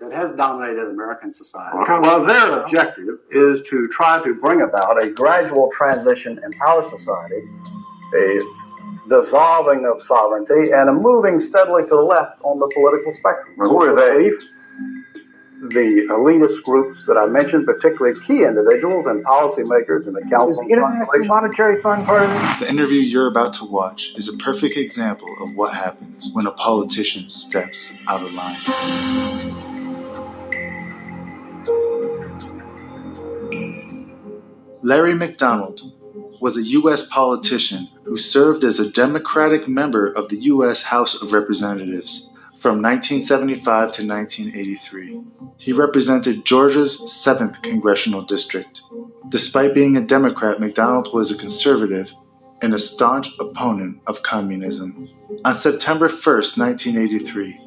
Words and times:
that 0.00 0.12
has 0.12 0.30
dominated 0.32 0.88
American 0.88 1.32
society. 1.32 1.76
Well, 1.78 2.24
their 2.24 2.60
objective 2.60 3.18
is 3.30 3.62
to 3.68 3.88
try 3.88 4.22
to 4.22 4.34
bring 4.34 4.62
about 4.62 5.02
a 5.02 5.10
gradual 5.10 5.70
transition 5.72 6.40
in 6.44 6.52
our 6.66 6.82
society, 6.84 7.48
a 8.14 8.40
dissolving 9.08 9.86
of 9.86 10.02
sovereignty, 10.02 10.72
and 10.72 10.88
a 10.88 10.92
moving 10.92 11.40
steadily 11.40 11.82
to 11.84 11.88
the 11.88 11.96
left 11.96 12.40
on 12.42 12.58
the 12.58 12.70
political 12.74 13.12
spectrum. 13.12 13.54
Well, 13.56 13.70
who 13.70 13.82
are 13.82 13.94
they? 13.94 14.30
The 15.60 16.06
elitist 16.10 16.62
groups 16.62 17.04
that 17.06 17.16
I 17.16 17.26
mentioned, 17.26 17.66
particularly 17.66 18.20
key 18.20 18.44
individuals 18.44 19.06
and 19.06 19.24
policymakers 19.24 20.06
in 20.06 20.12
the 20.12 20.20
Council. 20.30 20.50
Is 20.50 20.58
the 20.58 20.72
International 20.72 21.24
Monetary 21.24 21.82
Fund 21.82 22.06
part 22.06 22.22
of 22.22 22.30
it? 22.30 22.60
The 22.60 22.68
interview 22.68 23.00
you're 23.00 23.26
about 23.26 23.54
to 23.54 23.64
watch 23.64 24.12
is 24.14 24.28
a 24.28 24.36
perfect 24.36 24.76
example 24.76 25.34
of 25.40 25.56
what 25.56 25.74
happens 25.74 26.30
when 26.32 26.46
a 26.46 26.52
politician 26.52 27.28
steps 27.28 27.88
out 28.06 28.22
of 28.22 28.32
line. 28.34 29.77
Larry 34.88 35.12
McDonald 35.12 35.82
was 36.40 36.56
a 36.56 36.62
U.S. 36.62 37.04
politician 37.08 37.90
who 38.04 38.16
served 38.16 38.64
as 38.64 38.78
a 38.78 38.90
Democratic 38.90 39.68
member 39.68 40.10
of 40.10 40.30
the 40.30 40.38
U.S. 40.44 40.80
House 40.80 41.14
of 41.20 41.34
Representatives 41.34 42.26
from 42.58 42.80
1975 42.80 43.64
to 43.92 44.06
1983. 44.06 45.20
He 45.58 45.74
represented 45.74 46.46
Georgia's 46.46 46.96
7th 47.02 47.62
congressional 47.62 48.22
district. 48.22 48.80
Despite 49.28 49.74
being 49.74 49.98
a 49.98 50.00
Democrat, 50.00 50.58
McDonald 50.58 51.12
was 51.12 51.30
a 51.30 51.36
conservative 51.36 52.10
and 52.62 52.72
a 52.72 52.78
staunch 52.78 53.28
opponent 53.38 54.00
of 54.06 54.22
communism. 54.22 55.06
On 55.44 55.52
September 55.52 56.08
1, 56.08 56.14
1983, 56.14 57.60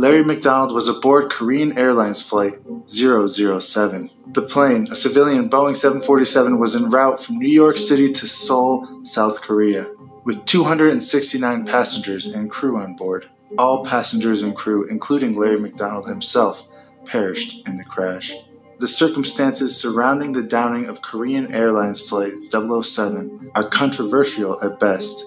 Larry 0.00 0.24
McDonald 0.24 0.72
was 0.72 0.88
aboard 0.88 1.30
Korean 1.30 1.76
Airlines 1.76 2.22
Flight 2.22 2.54
007. 2.86 4.10
The 4.32 4.40
plane, 4.40 4.88
a 4.90 4.96
civilian 4.96 5.50
Boeing 5.50 5.76
747, 5.76 6.58
was 6.58 6.74
en 6.74 6.90
route 6.90 7.22
from 7.22 7.36
New 7.38 7.50
York 7.50 7.76
City 7.76 8.10
to 8.10 8.26
Seoul, 8.26 9.04
South 9.04 9.42
Korea, 9.42 9.92
with 10.24 10.42
269 10.46 11.66
passengers 11.66 12.24
and 12.24 12.50
crew 12.50 12.78
on 12.78 12.96
board. 12.96 13.28
All 13.58 13.84
passengers 13.84 14.40
and 14.40 14.56
crew, 14.56 14.88
including 14.88 15.38
Larry 15.38 15.60
McDonald 15.60 16.08
himself, 16.08 16.64
perished 17.04 17.68
in 17.68 17.76
the 17.76 17.84
crash. 17.84 18.32
The 18.78 18.88
circumstances 18.88 19.76
surrounding 19.76 20.32
the 20.32 20.42
downing 20.42 20.86
of 20.86 21.02
Korean 21.02 21.52
Airlines 21.52 22.00
Flight 22.00 22.32
007 22.50 23.50
are 23.54 23.68
controversial 23.68 24.58
at 24.62 24.80
best. 24.80 25.26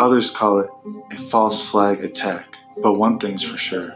Others 0.00 0.32
call 0.32 0.58
it 0.58 0.70
a 1.12 1.16
false 1.16 1.62
flag 1.62 2.02
attack. 2.02 2.56
But 2.82 2.94
one 2.94 3.18
thing's 3.18 3.42
for 3.42 3.56
sure 3.56 3.94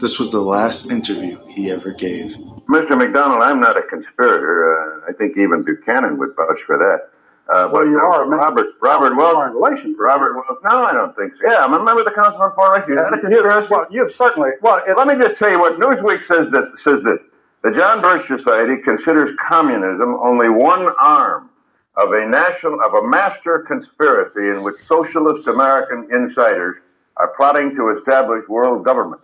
this 0.00 0.18
was 0.18 0.30
the 0.30 0.40
last 0.40 0.86
interview 0.86 1.44
he 1.46 1.70
ever 1.70 1.92
gave. 1.92 2.32
Mr. 2.68 2.96
McDonald, 2.96 3.42
I'm 3.42 3.60
not 3.60 3.76
a 3.76 3.82
conspirator. 3.82 5.02
Uh, 5.06 5.10
I 5.10 5.12
think 5.12 5.36
even 5.36 5.62
Buchanan 5.62 6.18
would 6.18 6.34
vouch 6.36 6.60
for 6.66 6.76
that. 6.78 7.10
Uh, 7.48 7.68
well, 7.72 7.86
you 7.86 7.96
are 7.96 8.28
Robert. 8.28 8.66
Robert 8.82 9.14
Welch. 9.14 9.52
Relations. 9.54 9.96
Robert 9.98 10.34
Welch. 10.34 10.58
No, 10.64 10.84
I 10.84 10.92
don't 10.92 11.14
think 11.16 11.32
so. 11.40 11.48
Yeah, 11.48 11.64
I'm 11.64 11.72
a 11.74 11.82
member 11.82 12.00
of 12.00 12.06
the 12.06 12.12
Council 12.12 12.42
on 12.42 12.52
Foreign 12.54 12.82
Relations. 12.88 13.70
Well, 13.70 13.86
you've 13.90 14.10
certainly. 14.10 14.50
Well, 14.60 14.82
it, 14.86 14.96
let 14.96 15.06
me 15.06 15.14
just 15.14 15.38
tell 15.38 15.50
you 15.50 15.60
what 15.60 15.78
Newsweek 15.78 16.24
says 16.24 16.50
that 16.50 16.76
says 16.76 17.02
that 17.04 17.20
the 17.62 17.70
John 17.70 18.02
Birch 18.02 18.26
Society 18.26 18.82
considers 18.82 19.30
communism 19.40 20.18
only 20.22 20.48
one 20.48 20.92
arm 21.00 21.50
of 21.96 22.12
a 22.12 22.26
national 22.26 22.80
of 22.80 22.94
a 22.94 23.06
master 23.06 23.60
conspiracy 23.60 24.48
in 24.48 24.64
which 24.64 24.76
socialist 24.84 25.46
American 25.46 26.08
insiders 26.12 26.78
are 27.16 27.34
plotting 27.36 27.74
to 27.76 27.96
establish 27.98 28.46
world 28.48 28.84
government. 28.84 29.22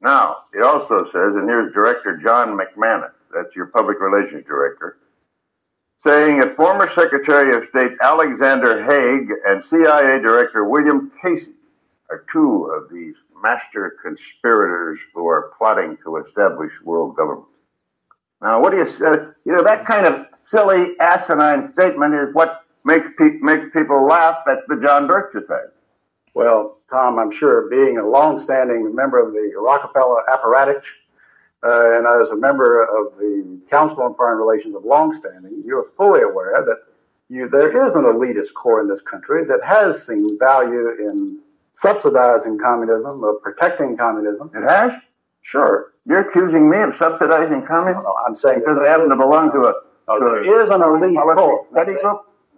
Now, 0.00 0.44
it 0.54 0.62
also 0.62 1.04
says, 1.06 1.34
and 1.34 1.48
here's 1.48 1.72
Director 1.72 2.16
John 2.16 2.56
McManus, 2.58 3.12
that's 3.34 3.54
your 3.54 3.66
public 3.66 4.00
relations 4.00 4.44
director, 4.46 4.96
saying 5.98 6.38
that 6.38 6.56
former 6.56 6.86
Secretary 6.88 7.54
of 7.56 7.68
State 7.70 7.92
Alexander 8.00 8.84
Haig 8.84 9.28
and 9.46 9.62
CIA 9.62 10.20
Director 10.20 10.64
William 10.64 11.10
Casey 11.20 11.52
are 12.10 12.24
two 12.32 12.66
of 12.66 12.90
these 12.92 13.14
master 13.42 13.96
conspirators 14.02 14.98
who 15.14 15.26
are 15.26 15.52
plotting 15.58 15.98
to 16.04 16.16
establish 16.18 16.72
world 16.84 17.16
government. 17.16 17.46
Now, 18.40 18.60
what 18.62 18.70
do 18.70 18.78
you 18.78 18.86
say? 18.86 19.26
You 19.44 19.52
know, 19.52 19.64
that 19.64 19.84
kind 19.84 20.06
of 20.06 20.26
silly, 20.36 20.98
asinine 21.00 21.72
statement 21.72 22.14
is 22.14 22.34
what 22.34 22.64
makes, 22.84 23.08
pe- 23.18 23.38
makes 23.40 23.66
people 23.72 24.06
laugh 24.06 24.38
at 24.48 24.58
the 24.68 24.80
John 24.80 25.08
Birch 25.08 25.32
Society. 25.32 25.72
Well, 26.34 26.78
Tom, 26.90 27.18
I'm 27.18 27.30
sure 27.30 27.68
being 27.68 27.98
a 27.98 28.06
long-standing 28.06 28.94
member 28.94 29.18
of 29.18 29.32
the 29.32 29.52
Rockefeller 29.56 30.28
apparatus, 30.30 30.86
uh, 31.62 31.96
and 31.96 32.06
as 32.22 32.30
a 32.30 32.36
member 32.36 32.82
of 32.82 33.18
the 33.18 33.60
Council 33.70 34.02
on 34.04 34.14
Foreign 34.14 34.38
Relations 34.38 34.74
of 34.74 34.84
longstanding, 34.84 35.62
you're 35.64 35.90
fully 35.96 36.22
aware 36.22 36.64
that 36.64 36.78
you, 37.28 37.48
there 37.48 37.84
is 37.84 37.94
an 37.94 38.04
elitist 38.04 38.54
core 38.54 38.80
in 38.80 38.88
this 38.88 39.02
country 39.02 39.44
that 39.44 39.60
has 39.64 40.06
seen 40.06 40.38
value 40.38 40.90
in 40.98 41.40
subsidizing 41.72 42.58
communism, 42.58 43.22
of 43.22 43.42
protecting 43.42 43.96
communism. 43.96 44.50
It 44.54 44.62
has? 44.66 44.92
Sure. 45.42 45.92
You're 46.06 46.28
accusing 46.28 46.70
me 46.70 46.78
of 46.78 46.96
subsidizing 46.96 47.66
communism? 47.66 48.02
No, 48.04 48.14
I'm 48.26 48.34
saying 48.34 48.60
because 48.60 48.78
I 48.78 48.88
happen 48.88 49.10
to 49.10 49.16
belong 49.16 49.52
to 49.52 49.58
a. 49.58 49.74
No, 50.08 50.18
to 50.18 50.42
there 50.42 50.60
a, 50.60 50.64
is 50.64 50.70
an 50.70 50.82
elite 50.82 51.18
core. 51.18 51.66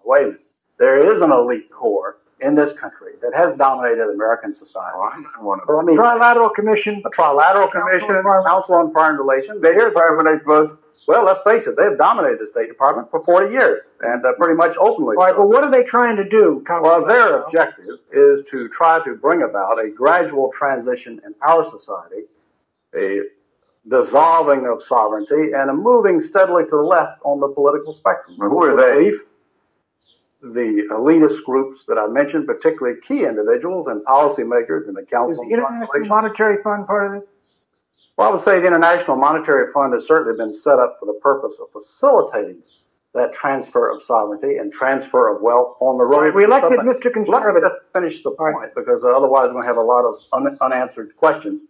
Wait. 0.05 0.35
There 0.79 1.13
is 1.13 1.21
an 1.21 1.33
elite 1.33 1.71
core 1.71 2.20
in 2.41 2.55
this 2.55 2.73
country 2.73 3.13
that 3.23 3.35
has 3.35 3.57
dominated 3.57 4.09
American 4.09 4.55
society. 4.55 4.97
Oh, 4.97 5.11
I'm 5.13 5.45
one 5.45 5.61
of 5.61 5.67
them. 5.67 5.77
I 5.77 5.83
mean, 5.83 5.99
trilateral 5.99 6.55
commission, 6.55 7.03
a 7.05 7.11
trilateral 7.11 7.71
commission, 7.71 8.23
Council 8.47 8.77
on 8.77 8.93
Foreign 8.93 9.17
Relations. 9.17 9.61
They 9.61 9.73
here's 9.73 9.95
Department 9.95 10.45
both. 10.45 10.79
Well, 11.07 11.25
let's 11.25 11.41
face 11.43 11.67
it, 11.67 11.77
they've 11.77 11.97
dominated 11.97 12.39
the 12.41 12.47
State 12.47 12.69
Department 12.69 13.11
for 13.11 13.25
40 13.25 13.53
years, 13.53 13.81
and 14.03 14.25
uh, 14.25 14.33
pretty 14.35 14.55
much 14.55 14.77
openly. 14.77 15.17
All 15.17 15.25
right, 15.25 15.33
so. 15.33 15.39
but 15.39 15.49
what 15.49 15.65
are 15.65 15.71
they 15.71 15.83
trying 15.83 16.17
to 16.17 16.29
do? 16.29 16.63
Well, 16.69 17.05
their 17.07 17.43
objective 17.43 17.99
is 18.13 18.45
to 18.51 18.69
try 18.69 19.03
to 19.05 19.15
bring 19.15 19.43
about 19.43 19.85
a 19.85 19.91
gradual 19.91 20.53
transition 20.53 21.21
in 21.25 21.35
our 21.43 21.65
society, 21.65 22.27
a 22.95 23.23
dissolving 23.89 24.67
of 24.67 24.83
sovereignty, 24.83 25.53
and 25.55 25.71
a 25.71 25.75
moving 25.75 26.21
steadily 26.21 26.65
to 26.65 26.71
the 26.71 26.77
left 26.77 27.21
on 27.25 27.41
the 27.41 27.49
political 27.49 27.93
spectrum. 27.93 28.37
who 28.39 28.63
are 28.63 28.77
they? 28.77 29.13
The 30.43 30.89
elitist 30.91 31.45
groups 31.45 31.85
that 31.87 31.99
I 31.99 32.07
mentioned, 32.07 32.47
particularly 32.47 33.01
key 33.01 33.25
individuals 33.25 33.89
and 33.89 34.05
policymakers 34.05 34.89
in 34.89 34.95
the 34.95 35.03
Council. 35.03 35.43
Is 35.43 35.49
the 35.49 35.55
International 35.55 36.07
Monetary 36.07 36.63
Fund 36.63 36.87
part 36.87 37.07
of 37.07 37.23
it? 37.23 37.29
Well, 38.17 38.29
I 38.29 38.33
would 38.33 38.41
say 38.41 38.61
the 38.61 38.67
International 38.67 39.17
Monetary 39.17 39.73
Fund 39.73 39.93
has 39.93 40.07
certainly 40.07 40.37
been 40.37 40.55
set 40.55 40.79
up 40.79 40.97
for 41.01 41.07
the 41.07 41.19
purpose 41.23 41.59
of 41.61 41.71
facilitating 41.73 42.63
that 43.15 43.33
transfer 43.33 43.91
of 43.91 44.03
sovereignty 44.03 44.57
and 44.57 44.73
transfer 44.73 45.35
of 45.35 45.43
wealth 45.43 45.77
on 45.81 45.99
the 45.99 46.05
road. 46.05 46.35
We 46.35 46.45
elected 46.45 46.79
Mr. 46.81 47.13
Conservative. 47.13 47.63
Let 47.63 47.73
me 47.73 48.09
finish 48.09 48.23
the 48.23 48.31
point 48.31 48.57
right. 48.57 48.75
because 48.75 49.03
otherwise 49.05 49.49
we're 49.49 49.63
going 49.63 49.65
to 49.65 49.69
have 49.69 49.77
a 49.77 49.83
lot 49.83 50.05
of 50.05 50.17
un- 50.33 50.59
unanswered 50.61 51.17
questions. 51.17 51.63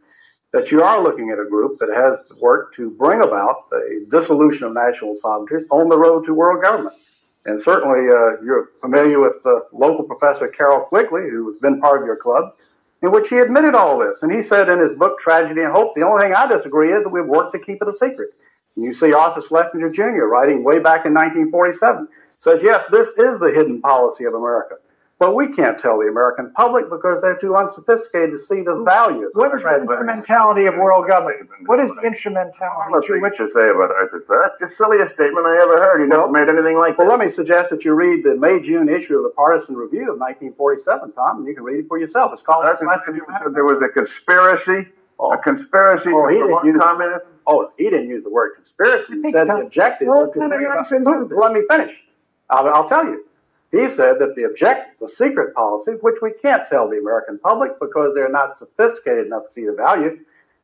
That 0.53 0.73
you 0.73 0.83
are 0.83 1.01
looking 1.01 1.31
at 1.31 1.39
a 1.39 1.49
group 1.49 1.79
that 1.79 1.91
has 1.95 2.19
worked 2.41 2.75
to 2.75 2.91
bring 2.91 3.23
about 3.23 3.71
the 3.71 4.05
dissolution 4.11 4.67
of 4.67 4.75
national 4.75 5.15
sovereignty 5.15 5.65
on 5.71 5.89
the 5.89 5.97
road 5.97 6.25
to 6.25 6.35
world 6.35 6.61
government. 6.61 6.97
And 7.47 7.61
certainly, 7.61 8.09
uh, 8.09 8.43
you're 8.45 8.71
familiar 8.81 9.19
with 9.19 9.45
uh, 9.47 9.61
local 9.73 10.05
professor 10.05 10.47
Carroll 10.49 10.81
Quigley, 10.81 11.29
who 11.31 11.51
has 11.51 11.59
been 11.61 11.81
part 11.81 12.01
of 12.01 12.07
your 12.07 12.17
club, 12.17 12.55
in 13.03 13.11
which 13.13 13.29
he 13.29 13.39
admitted 13.39 13.75
all 13.75 13.99
this. 13.99 14.23
And 14.23 14.31
he 14.33 14.43
said 14.43 14.69
in 14.69 14.79
his 14.79 14.93
book, 14.93 15.19
Tragedy 15.19 15.63
and 15.63 15.73
Hope, 15.73 15.95
the 15.95 16.03
only 16.03 16.25
thing 16.25 16.35
I 16.35 16.47
disagree 16.47 16.93
is 16.93 17.05
that 17.05 17.11
we've 17.11 17.25
worked 17.25 17.53
to 17.55 17.59
keep 17.59 17.81
it 17.81 17.89
a 17.89 17.93
secret. 17.93 18.31
And 18.77 18.85
you 18.85 18.93
see 18.93 19.13
Arthur 19.13 19.41
Schlesinger 19.41 19.91
Jr. 19.91 20.27
writing 20.27 20.63
way 20.63 20.79
back 20.79 21.07
in 21.07 21.15
1947, 21.15 22.09
says, 22.39 22.63
yes, 22.63 22.87
this 22.89 23.19
is 23.19 23.39
the 23.39 23.51
hidden 23.51 23.81
policy 23.81 24.25
of 24.25 24.35
America. 24.35 24.77
But 25.21 25.35
we 25.35 25.49
can't 25.53 25.79
tell 25.79 25.99
the 25.99 26.07
American 26.07 26.51
public 26.57 26.89
because 26.89 27.21
they're 27.21 27.37
too 27.37 27.55
unsophisticated 27.55 28.31
to 28.31 28.39
see 28.39 28.63
the 28.63 28.83
value. 28.87 29.29
What 29.35 29.55
is 29.55 29.63
the 29.63 29.77
instrumentality 29.77 30.65
of 30.65 30.77
world 30.77 31.09
government? 31.09 31.47
What 31.67 31.79
is 31.79 31.93
instrumentality? 32.03 32.91
What's 32.91 33.07
what 33.07 33.39
you 33.39 33.51
say 33.53 33.69
about 33.69 33.91
Arthur? 33.93 34.25
That's 34.27 34.73
the 34.73 34.75
silliest 34.75 35.13
statement 35.13 35.45
I 35.45 35.61
ever 35.61 35.77
heard. 35.77 36.01
He 36.01 36.07
never 36.07 36.27
made 36.27 36.49
anything 36.49 36.79
like 36.79 36.97
well, 36.97 37.07
that. 37.07 37.11
Well, 37.11 37.19
let 37.19 37.21
me 37.21 37.29
suggest 37.29 37.69
that 37.69 37.85
you 37.85 37.93
read 37.93 38.25
the 38.25 38.35
May-June 38.35 38.89
issue 38.89 39.19
of 39.19 39.25
the 39.25 39.29
Partisan 39.37 39.77
Review 39.77 40.11
of 40.11 40.19
1947, 40.19 41.13
Tom, 41.13 41.37
and 41.37 41.47
you 41.47 41.55
can 41.55 41.65
read 41.65 41.81
it 41.81 41.87
for 41.89 41.99
yourself. 41.99 42.33
It's 42.33 42.41
called. 42.41 42.65
That's 42.65 42.81
there 42.81 43.65
was 43.65 43.83
a 43.85 43.93
conspiracy. 43.93 44.89
Oh. 45.19 45.35
A 45.35 45.39
conspiracy 45.39 46.13
oh, 46.15 46.29
he 46.29 46.37
didn't 46.37 46.65
use, 46.65 46.81
communism. 46.81 47.21
Oh, 47.47 47.71
he 47.77 47.91
didn't 47.91 48.09
use 48.09 48.25
the 48.25 48.31
word 48.31 48.55
conspiracy. 48.55 49.21
He 49.21 49.33
said 49.33 49.49
the 49.49 49.57
objective 49.57 50.09
was 50.09 50.31
to. 50.33 50.39
Let 51.37 51.53
me 51.53 51.61
finish. 51.69 52.05
I'll, 52.49 52.67
I'll 52.69 52.89
tell 52.89 53.05
you. 53.05 53.27
He 53.73 53.87
said 53.89 54.19
that 54.19 54.35
the 54.35 54.45
objective, 54.45 54.95
the 55.01 55.09
secret 55.09 55.55
policy, 55.55 55.93
which 56.01 56.17
we 56.21 56.33
can't 56.33 56.67
tell 56.67 56.89
the 56.89 56.99
American 56.99 57.39
public 57.39 57.79
because 57.81 58.15
they're 58.15 58.29
not 58.29 58.57
sophisticated 58.57 59.27
enough 59.27 59.47
to 59.47 59.53
see 59.53 59.67
the 59.67 59.73
value, 59.73 60.19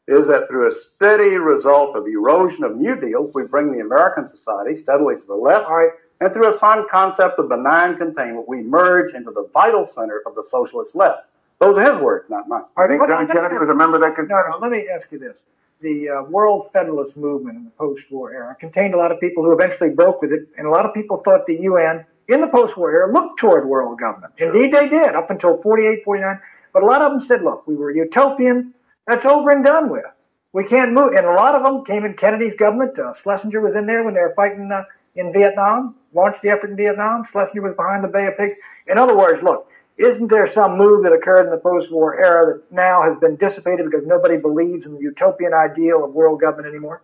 is 0.08 0.28
that 0.28 0.48
through 0.48 0.66
a 0.68 0.72
steady 0.72 1.36
result 1.36 1.96
of 1.96 2.06
erosion 2.06 2.64
of 2.64 2.76
New 2.76 2.96
Deals, 2.96 3.32
we 3.34 3.44
bring 3.44 3.72
the 3.72 3.80
American 3.80 4.26
society 4.26 4.74
steadily 4.74 5.16
to 5.16 5.26
the 5.26 5.34
left, 5.34 5.68
right, 5.68 5.90
and 6.20 6.32
through 6.32 6.48
a 6.48 6.52
sound 6.52 6.88
concept 6.90 7.38
of 7.38 7.48
benign 7.48 7.96
containment, 7.96 8.48
we 8.48 8.62
merge 8.62 9.14
into 9.14 9.30
the 9.30 9.48
vital 9.52 9.84
center 9.84 10.22
of 10.26 10.34
the 10.34 10.42
socialist 10.42 10.94
left. 10.94 11.26
Those 11.58 11.76
are 11.76 11.92
his 11.92 12.00
words, 12.00 12.28
not 12.30 12.48
mine. 12.48 12.64
I 12.76 12.86
think 12.86 13.06
John 13.06 13.26
Kennedy 13.26 13.58
was 13.58 13.68
a 13.68 13.74
member 13.74 13.96
of 13.96 14.02
that. 14.02 14.28
No, 14.28 14.42
no, 14.50 14.58
let 14.58 14.70
me 14.70 14.88
ask 14.88 15.10
you 15.12 15.18
this. 15.18 15.38
the 15.80 16.08
uh, 16.08 16.22
World 16.24 16.70
Federalist 16.72 17.16
Movement 17.16 17.56
in 17.56 17.64
the 17.64 17.70
post-war 17.70 18.32
era 18.32 18.56
contained 18.58 18.94
a 18.94 18.96
lot 18.96 19.12
of 19.12 19.20
people 19.20 19.44
who 19.44 19.52
eventually 19.52 19.90
broke 19.90 20.22
with 20.22 20.32
it, 20.32 20.48
and 20.56 20.66
a 20.66 20.70
lot 20.70 20.86
of 20.86 20.94
people 20.94 21.18
thought 21.18 21.46
the 21.46 21.60
UN 21.62 22.04
in 22.28 22.40
the 22.40 22.48
post-war 22.48 22.90
era 22.90 23.12
looked 23.12 23.38
toward 23.38 23.68
world 23.68 23.98
government. 23.98 24.34
Indeed, 24.38 24.72
they 24.72 24.88
did 24.88 25.14
up 25.14 25.30
until 25.30 25.60
48, 25.62 26.04
49. 26.04 26.40
But 26.72 26.82
a 26.82 26.86
lot 26.86 27.02
of 27.02 27.12
them 27.12 27.20
said, 27.20 27.42
"Look, 27.42 27.66
we 27.66 27.76
were 27.76 27.90
utopian. 27.90 28.74
That's 29.06 29.24
over 29.24 29.50
and 29.50 29.64
done 29.64 29.88
with. 29.88 30.04
We 30.52 30.64
can't 30.64 30.92
move." 30.92 31.14
And 31.14 31.26
a 31.26 31.32
lot 31.32 31.54
of 31.54 31.62
them 31.62 31.84
came 31.84 32.04
in 32.04 32.14
Kennedy's 32.14 32.54
government. 32.54 32.98
Uh, 32.98 33.12
Schlesinger 33.14 33.60
was 33.60 33.76
in 33.76 33.86
there 33.86 34.02
when 34.02 34.14
they 34.14 34.20
were 34.20 34.34
fighting 34.34 34.70
uh, 34.70 34.84
in 35.14 35.32
Vietnam, 35.32 35.94
launched 36.12 36.42
the 36.42 36.50
effort 36.50 36.70
in 36.70 36.76
Vietnam. 36.76 37.24
Schlesinger 37.24 37.62
was 37.62 37.76
behind 37.76 38.04
the 38.04 38.08
Bay 38.08 38.26
of 38.26 38.36
Pigs. 38.36 38.56
In 38.86 38.98
other 38.98 39.16
words, 39.16 39.42
look, 39.42 39.70
isn't 39.96 40.28
there 40.28 40.46
some 40.46 40.76
move 40.76 41.02
that 41.04 41.12
occurred 41.12 41.46
in 41.46 41.50
the 41.50 41.56
post-war 41.56 42.20
era 42.20 42.54
that 42.54 42.72
now 42.72 43.02
has 43.02 43.18
been 43.18 43.36
dissipated 43.36 43.86
because 43.90 44.06
nobody 44.06 44.36
believes 44.36 44.84
in 44.84 44.92
the 44.92 45.00
utopian 45.00 45.54
ideal 45.54 46.04
of 46.04 46.12
world 46.12 46.40
government 46.40 46.68
anymore? 46.68 47.02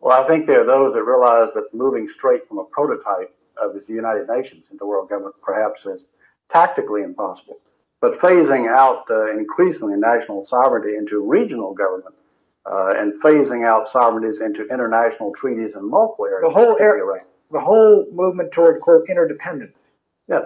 Well, 0.00 0.22
I 0.22 0.26
think 0.26 0.46
there 0.46 0.62
are 0.62 0.66
those 0.66 0.94
that 0.94 1.02
realize 1.02 1.52
that 1.54 1.72
moving 1.72 2.08
straight 2.08 2.46
from 2.48 2.58
a 2.58 2.64
prototype 2.64 3.34
of 3.60 3.74
the 3.74 3.92
United 3.92 4.28
Nations 4.28 4.68
into 4.70 4.86
world 4.86 5.08
government 5.08 5.34
perhaps 5.42 5.86
is 5.86 6.08
tactically 6.48 7.02
impossible. 7.02 7.58
But 8.00 8.18
phasing 8.18 8.68
out 8.68 9.04
uh, 9.10 9.30
increasingly 9.30 9.96
national 9.96 10.44
sovereignty 10.44 10.96
into 10.96 11.20
regional 11.20 11.74
government 11.74 12.14
uh, 12.64 12.94
and 12.96 13.20
phasing 13.22 13.66
out 13.66 13.88
sovereignties 13.88 14.40
into 14.40 14.66
international 14.68 15.32
treaties 15.32 15.74
and 15.74 15.86
multiple 15.88 16.26
areas. 16.26 16.52
The 16.52 16.58
whole 16.58 16.76
area, 16.80 17.04
right. 17.04 17.22
the 17.50 17.60
whole 17.60 18.06
movement 18.12 18.52
toward 18.52 18.80
quote 18.80 19.08
interdependence. 19.08 19.76
Yes. 20.28 20.44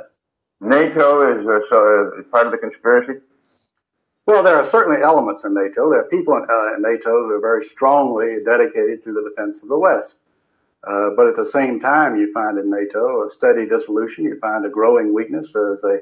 NATO 0.60 1.38
is, 1.38 1.46
uh, 1.46 1.60
so, 1.68 2.16
uh, 2.18 2.22
part 2.30 2.46
of 2.46 2.52
the 2.52 2.58
conspiracy? 2.58 3.20
Well, 4.26 4.42
there 4.42 4.56
are 4.56 4.64
certainly 4.64 5.02
elements 5.02 5.44
in 5.44 5.52
NATO. 5.52 5.90
There 5.90 6.00
are 6.00 6.08
people 6.08 6.36
in, 6.36 6.46
uh, 6.48 6.76
in 6.76 6.82
NATO 6.82 7.10
who 7.10 7.34
are 7.34 7.40
very 7.40 7.62
strongly 7.62 8.38
dedicated 8.44 9.04
to 9.04 9.12
the 9.12 9.28
defense 9.28 9.62
of 9.62 9.68
the 9.68 9.78
West. 9.78 10.20
Uh, 10.86 11.10
but 11.16 11.26
at 11.26 11.36
the 11.36 11.44
same 11.44 11.80
time, 11.80 12.16
you 12.16 12.32
find 12.32 12.58
in 12.58 12.70
NATO 12.70 13.24
a 13.24 13.30
steady 13.30 13.66
dissolution. 13.66 14.24
You 14.24 14.38
find 14.38 14.66
a 14.66 14.68
growing 14.68 15.14
weakness. 15.14 15.52
There's 15.52 15.82
a 15.84 16.00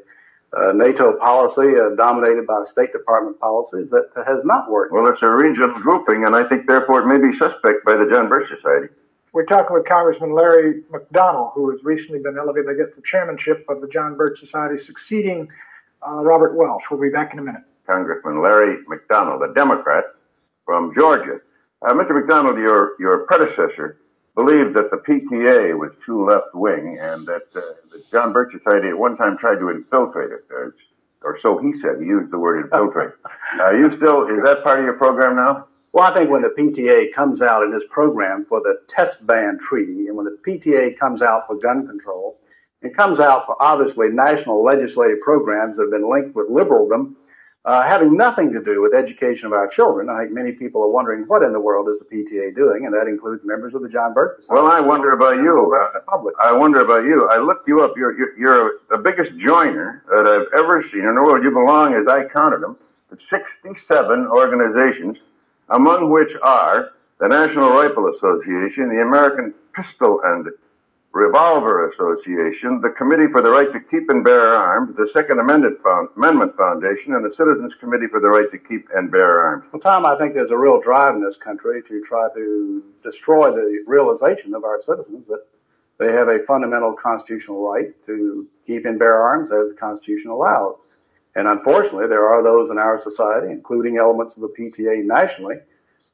NATO 0.74 1.16
policy 1.16 1.78
uh, 1.78 1.94
dominated 1.96 2.46
by 2.46 2.62
State 2.64 2.92
Department 2.92 3.38
policies 3.40 3.90
that 3.90 4.10
has 4.26 4.44
not 4.44 4.70
worked. 4.70 4.92
Well, 4.92 5.06
it's 5.06 5.22
a 5.22 5.30
regional 5.30 5.70
grouping, 5.70 6.24
and 6.24 6.34
I 6.34 6.44
think 6.44 6.66
therefore 6.66 7.00
it 7.00 7.06
may 7.06 7.18
be 7.18 7.36
suspect 7.36 7.84
by 7.84 7.96
the 7.96 8.06
John 8.06 8.28
Birch 8.28 8.48
Society. 8.48 8.88
We're 9.32 9.46
talking 9.46 9.74
with 9.74 9.86
Congressman 9.86 10.34
Larry 10.34 10.82
McDonald, 10.90 11.52
who 11.54 11.70
has 11.70 11.82
recently 11.84 12.20
been 12.20 12.36
elevated, 12.36 12.68
I 12.68 12.74
guess, 12.74 12.94
to 12.96 13.02
chairmanship 13.02 13.64
of 13.68 13.80
the 13.80 13.88
John 13.88 14.14
Birch 14.14 14.38
Society, 14.38 14.76
succeeding 14.76 15.48
uh, 16.06 16.16
Robert 16.16 16.54
Welch. 16.54 16.90
We'll 16.90 17.00
be 17.00 17.08
back 17.08 17.32
in 17.32 17.38
a 17.38 17.42
minute. 17.42 17.62
Congressman 17.86 18.42
Larry 18.42 18.82
McDonald, 18.86 19.42
a 19.42 19.54
Democrat 19.54 20.04
from 20.66 20.92
Georgia. 20.94 21.40
Uh, 21.80 21.94
Mr. 21.94 22.14
McDonald, 22.14 22.58
your, 22.58 22.92
your 23.00 23.20
predecessor 23.20 23.96
believed 24.34 24.74
that 24.74 24.90
the 24.90 24.96
PTA 24.96 25.78
was 25.78 25.92
too 26.04 26.24
left 26.24 26.54
wing 26.54 26.98
and 27.00 27.26
that 27.26 27.46
uh, 27.54 27.60
the 27.90 28.02
John 28.10 28.32
Birch 28.32 28.52
Society 28.52 28.88
at 28.88 28.98
one 28.98 29.16
time 29.16 29.36
tried 29.36 29.58
to 29.58 29.70
infiltrate 29.70 30.30
it. 30.32 30.44
Uh, 30.54 30.70
or 31.24 31.38
so 31.38 31.58
he 31.58 31.72
said. 31.72 32.00
He 32.00 32.06
used 32.06 32.32
the 32.32 32.38
word 32.38 32.64
infiltrate. 32.64 33.12
uh, 33.60 33.70
you 33.72 33.90
still, 33.92 34.26
is 34.26 34.42
that 34.42 34.62
part 34.62 34.80
of 34.80 34.84
your 34.84 34.94
program 34.94 35.36
now? 35.36 35.66
Well, 35.92 36.04
I 36.04 36.14
think 36.14 36.30
when 36.30 36.42
the 36.42 36.48
PTA 36.48 37.12
comes 37.12 37.42
out 37.42 37.62
in 37.62 37.70
this 37.70 37.84
program 37.90 38.46
for 38.48 38.60
the 38.60 38.80
test 38.88 39.26
ban 39.26 39.58
treaty, 39.60 40.06
and 40.08 40.16
when 40.16 40.24
the 40.24 40.38
PTA 40.46 40.98
comes 40.98 41.20
out 41.20 41.46
for 41.46 41.56
gun 41.56 41.86
control, 41.86 42.38
it 42.80 42.96
comes 42.96 43.20
out 43.20 43.46
for 43.46 43.60
obviously 43.60 44.08
national 44.08 44.64
legislative 44.64 45.20
programs 45.20 45.76
that 45.76 45.84
have 45.84 45.90
been 45.92 46.10
linked 46.10 46.34
with 46.34 46.48
liberaldom, 46.48 47.14
uh, 47.64 47.82
having 47.82 48.16
nothing 48.16 48.52
to 48.52 48.60
do 48.60 48.82
with 48.82 48.92
education 48.92 49.46
of 49.46 49.52
our 49.52 49.68
children. 49.68 50.10
I 50.10 50.22
think 50.22 50.32
many 50.32 50.52
people 50.52 50.82
are 50.82 50.88
wondering 50.88 51.22
what 51.28 51.42
in 51.42 51.52
the 51.52 51.60
world 51.60 51.88
is 51.88 52.00
the 52.00 52.04
PTA 52.06 52.56
doing, 52.56 52.86
and 52.86 52.94
that 52.94 53.06
includes 53.06 53.44
members 53.44 53.74
of 53.74 53.82
the 53.82 53.88
John 53.88 54.12
Birch 54.14 54.40
Society. 54.40 54.62
Well, 54.62 54.72
I 54.72 54.80
wonder 54.80 55.12
about 55.12 55.36
you. 55.36 55.78
Public. 56.08 56.34
I 56.40 56.52
wonder 56.52 56.80
about 56.80 57.04
you. 57.04 57.28
I 57.28 57.38
looked 57.38 57.68
you 57.68 57.82
up. 57.82 57.94
You're, 57.96 58.18
you're, 58.18 58.38
you're 58.38 58.72
the 58.90 58.98
biggest 58.98 59.36
joiner 59.36 60.02
that 60.08 60.26
I've 60.26 60.52
ever 60.58 60.82
seen 60.82 61.02
in 61.02 61.14
the 61.14 61.22
world. 61.22 61.44
You 61.44 61.52
belong, 61.52 61.94
as 61.94 62.08
I 62.08 62.24
counted 62.28 62.62
them, 62.62 62.76
to 63.10 63.26
67 63.26 64.26
organizations 64.26 65.18
among 65.68 66.10
which 66.10 66.34
are 66.42 66.90
the 67.20 67.28
National 67.28 67.70
Rifle 67.70 68.08
Association, 68.08 68.88
the 68.88 69.02
American 69.02 69.54
Pistol 69.72 70.20
and 70.24 70.48
Revolver 71.12 71.90
Association, 71.90 72.80
the 72.80 72.88
Committee 72.88 73.30
for 73.30 73.42
the 73.42 73.50
Right 73.50 73.70
to 73.70 73.80
Keep 73.80 74.08
and 74.08 74.24
Bear 74.24 74.56
Arms, 74.56 74.96
the 74.96 75.06
Second 75.06 75.40
Amendment, 75.40 75.78
Amendment 76.16 76.56
Foundation, 76.56 77.14
and 77.14 77.22
the 77.24 77.30
Citizens 77.30 77.74
Committee 77.74 78.06
for 78.06 78.18
the 78.18 78.28
Right 78.28 78.50
to 78.50 78.56
Keep 78.56 78.88
and 78.94 79.10
Bear 79.10 79.42
Arms. 79.42 79.64
Well, 79.72 79.80
Tom, 79.80 80.06
I 80.06 80.16
think 80.16 80.34
there's 80.34 80.52
a 80.52 80.56
real 80.56 80.80
drive 80.80 81.14
in 81.14 81.22
this 81.22 81.36
country 81.36 81.82
to 81.82 82.02
try 82.02 82.28
to 82.34 82.82
destroy 83.02 83.50
the 83.50 83.84
realization 83.86 84.54
of 84.54 84.64
our 84.64 84.80
citizens 84.80 85.26
that 85.26 85.44
they 85.98 86.12
have 86.12 86.28
a 86.28 86.38
fundamental 86.46 86.94
constitutional 86.94 87.62
right 87.62 87.94
to 88.06 88.48
keep 88.66 88.86
and 88.86 88.98
bear 88.98 89.22
arms 89.22 89.52
as 89.52 89.68
the 89.68 89.76
Constitution 89.76 90.30
allows. 90.30 90.76
And 91.36 91.46
unfortunately, 91.46 92.06
there 92.06 92.26
are 92.26 92.42
those 92.42 92.70
in 92.70 92.78
our 92.78 92.98
society, 92.98 93.52
including 93.52 93.98
elements 93.98 94.36
of 94.36 94.42
the 94.42 94.54
PTA 94.58 95.04
nationally, 95.04 95.56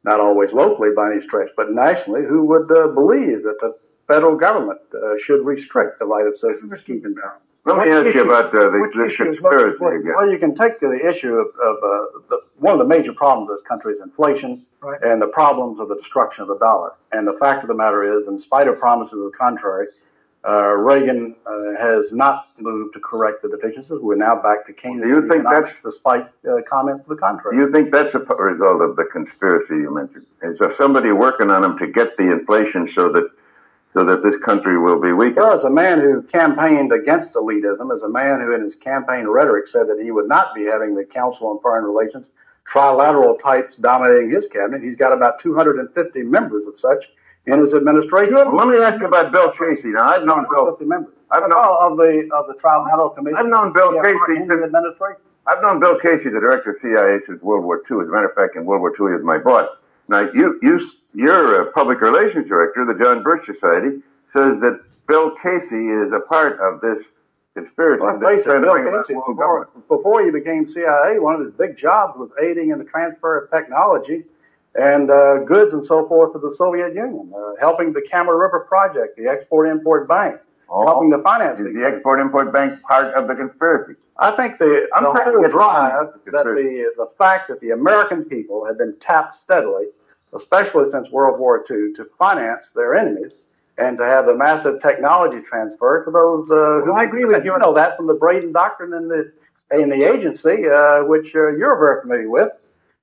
not 0.03 0.19
always 0.19 0.53
locally 0.53 0.91
by 0.95 1.12
any 1.12 1.21
stretch, 1.21 1.50
but 1.56 1.73
nationally, 1.73 2.25
who 2.25 2.45
would 2.47 2.71
uh, 2.71 2.89
believe 2.89 3.45
that 3.45 3.59
the 3.61 3.77
federal 4.08 4.37
government 4.37 4.81
uh, 4.93 5.16
should 5.19 5.44
restrict 5.46 6.00
the 6.00 6.06
right 6.06 6.26
of 6.26 6.37
citizens 6.37 6.72
to 6.72 6.84
keep 6.84 7.05
and 7.05 7.14
bear. 7.14 7.38
Let 7.64 7.87
me 7.87 7.93
ask 7.93 8.14
you 8.14 8.25
about 8.25 8.46
uh, 8.46 8.70
the, 8.70 8.90
this 8.96 9.16
conspiracy 9.16 9.76
again. 9.76 10.14
Well, 10.16 10.31
you 10.31 10.38
can 10.38 10.55
take 10.55 10.81
the 10.81 10.99
issue 11.06 11.34
of, 11.34 11.49
of 11.49 11.76
uh, 11.76 12.20
the, 12.31 12.40
one 12.56 12.72
of 12.72 12.78
the 12.78 12.87
major 12.87 13.12
problems 13.12 13.50
of 13.50 13.58
this 13.58 13.66
country 13.66 13.93
is 13.93 14.00
inflation 14.00 14.64
right. 14.81 14.99
and 15.02 15.20
the 15.20 15.26
problems 15.26 15.78
of 15.78 15.88
the 15.88 15.96
destruction 15.96 16.43
of 16.43 16.49
the 16.49 16.58
dollar. 16.58 16.93
And 17.12 17.26
the 17.26 17.34
fact 17.34 17.62
of 17.62 17.69
the 17.69 17.75
matter 17.75 18.19
is, 18.19 18.26
in 18.26 18.38
spite 18.38 18.69
of 18.69 18.78
promises 18.78 19.12
of 19.12 19.31
the 19.31 19.37
contrary, 19.38 19.87
uh, 20.49 20.76
Reagan 20.76 21.34
uh, 21.44 21.76
has 21.78 22.12
not 22.12 22.46
moved 22.58 22.94
to 22.94 23.00
correct 23.00 23.43
the 23.43 23.50
deficiencies. 23.50 23.99
We're 24.00 24.16
now 24.16 24.40
back 24.40 24.66
to 24.66 24.72
Keynesian 24.72 25.02
Do 25.02 25.08
you 25.08 25.28
think 25.28 25.44
that's 25.50 25.82
despite 25.82 26.28
uh, 26.49 26.62
comments 26.70 27.02
to 27.02 27.08
the 27.11 27.16
contrary? 27.16 27.56
Do 27.56 27.62
you 27.62 27.72
think 27.72 27.90
that's 27.90 28.14
a 28.14 28.20
result 28.20 28.81
of 28.81 28.96
the 28.96 29.04
conspiracy 29.12 29.75
you 29.75 29.94
mentioned? 29.94 30.25
Is 30.43 30.58
there 30.58 30.72
somebody 30.72 31.12
working 31.12 31.50
on 31.50 31.62
them 31.62 31.76
to 31.78 31.87
get 31.87 32.16
the 32.16 32.32
inflation 32.32 32.88
so 32.88 33.12
that 33.12 33.28
so 33.94 34.05
that 34.05 34.23
this 34.23 34.37
country 34.38 34.79
will 34.79 35.00
be 35.00 35.12
weaker? 35.12 35.43
Well, 35.43 35.52
as 35.52 35.64
a 35.64 35.70
man 35.70 36.00
who 36.00 36.23
campaigned 36.23 36.93
against 36.93 37.35
elitism, 37.35 37.93
as 37.93 38.02
a 38.02 38.08
man 38.08 38.40
who 38.40 38.55
in 38.55 38.62
his 38.62 38.75
campaign 38.75 39.26
rhetoric 39.26 39.69
said 39.69 39.88
that 39.88 40.00
he 40.02 40.11
would 40.11 40.29
not 40.29 40.55
be 40.55 40.64
having 40.64 40.94
the 40.94 41.05
Council 41.05 41.49
on 41.49 41.61
Foreign 41.61 41.85
Relations 41.85 42.31
trilateral 42.69 43.38
types 43.38 43.76
dominating 43.76 44.30
his 44.30 44.47
cabinet, 44.47 44.83
he's 44.83 44.97
got 44.97 45.12
about 45.12 45.38
250 45.38 46.23
members 46.23 46.66
of 46.66 46.78
such 46.78 47.07
in 47.47 47.59
his 47.61 47.75
administration. 47.75 48.35
Well, 48.35 48.54
let 48.54 48.68
me 48.68 48.76
ask 48.76 49.00
you 49.00 49.07
about 49.07 49.33
Bill 49.33 49.50
Casey. 49.50 49.88
Now, 49.88 50.09
I've 50.09 50.25
known 50.25 50.47
Bill. 50.50 50.76
Members. 50.80 51.14
I've 51.30 51.42
known 51.42 51.52
oh, 51.54 51.90
of 51.90 51.97
the 51.97 52.28
of 52.35 52.47
the 52.47 52.54
Trilateral 52.54 53.14
Commission. 53.14 53.38
I've 53.38 53.47
known 53.47 53.73
Bill 53.73 53.95
yeah, 53.95 54.02
Casey. 54.02 54.42
In 54.42 54.49
the 54.49 54.62
administration. 54.64 55.23
I've 55.47 55.62
known 55.62 55.80
Bill 55.80 55.99
Casey, 55.99 56.28
the 56.28 56.40
director 56.40 56.73
of 56.73 56.76
CIA 56.83 57.21
since 57.26 57.40
World 57.42 57.64
War 57.64 57.83
II. 57.90 58.02
As 58.02 58.09
a 58.09 58.11
matter 58.11 58.28
of 58.28 58.35
fact, 58.35 58.57
in 58.57 58.66
World 58.66 58.83
War 58.83 58.90
II, 58.90 58.97
he 59.09 59.14
was 59.16 59.23
my 59.25 59.38
boss. 59.38 59.68
Now, 60.09 60.31
you 60.33 60.59
you 60.62 60.81
you're 61.15 61.62
a 61.62 61.73
public 61.73 62.00
relations 62.00 62.49
director. 62.49 62.85
The 62.87 63.03
John 63.03 63.23
Birch 63.23 63.47
Society 63.47 64.00
says 64.33 64.61
that 64.61 64.81
Bill 65.07 65.31
Casey 65.31 65.88
is 65.88 66.12
a 66.12 66.21
part 66.21 66.59
of 66.61 66.81
this 66.81 67.05
conspiracy. 67.55 68.03
Well, 68.03 68.21
face 68.21 68.47
it, 68.47 68.61
Bill 68.61 69.00
Casey, 69.00 69.15
before, 69.15 69.69
before 69.88 70.25
he 70.25 70.31
became 70.31 70.67
CIA, 70.67 71.19
one 71.19 71.35
of 71.35 71.41
his 71.41 71.53
big 71.55 71.77
jobs 71.77 72.19
was 72.19 72.31
aiding 72.43 72.71
in 72.71 72.79
the 72.79 72.85
transfer 72.85 73.38
of 73.38 73.50
technology 73.50 74.25
and 74.75 75.11
uh, 75.11 75.38
goods 75.45 75.75
and 75.75 75.85
so 75.85 76.07
forth 76.07 76.33
to 76.33 76.38
the 76.38 76.50
Soviet 76.50 76.95
Union, 76.95 77.33
uh, 77.35 77.53
helping 77.59 77.93
the 77.93 78.03
Kama 78.11 78.35
River 78.35 78.61
Project, 78.61 79.17
the 79.17 79.27
Export-Import 79.27 80.09
Bank, 80.09 80.41
oh, 80.69 80.87
helping 80.87 81.11
the 81.11 81.19
finance. 81.19 81.59
Is 81.59 81.75
the 81.75 81.87
Export-Import 81.87 82.53
Bank 82.53 82.81
part 82.83 83.15
of 83.15 83.29
the 83.29 83.35
conspiracy? 83.35 83.95
I 84.19 84.33
think 84.33 84.59
the, 84.59 84.88
I'm 84.95 85.05
the 85.05 85.12
whole 85.12 85.49
drive 85.49 86.09
that 86.27 86.45
the, 86.45 86.93
the 86.97 87.09
fact 87.17 87.49
that 87.49 87.61
the 87.61 87.71
American 87.71 88.25
people 88.25 88.67
have 88.67 88.77
been 88.77 88.97
tapped 89.00 89.33
steadily, 89.35 89.87
especially 90.35 90.88
since 90.88 91.11
World 91.11 91.38
War 91.38 91.58
II, 91.58 91.92
to 91.94 92.06
finance 92.18 92.70
their 92.70 92.94
enemies 92.94 93.35
and 93.78 93.97
to 93.99 94.04
have 94.04 94.26
the 94.26 94.35
massive 94.35 94.80
technology 94.80 95.40
transfer 95.40 96.04
to 96.04 96.11
those 96.11 96.50
uh, 96.50 96.82
who 96.85 96.92
I 96.92 97.04
agree 97.04 97.25
with 97.25 97.44
you. 97.44 97.52
You 97.52 97.58
know 97.58 97.75
that 97.75 97.97
from 97.97 98.06
the 98.06 98.14
Braden 98.14 98.52
Doctrine 98.52 98.92
in 98.92 99.08
the 99.08 99.32
in 99.70 99.88
the 99.88 100.02
agency, 100.04 100.68
uh, 100.68 101.04
which 101.04 101.35
uh, 101.35 101.49
you're 101.56 101.78
very 101.78 102.00
familiar 102.00 102.30
with 102.30 102.50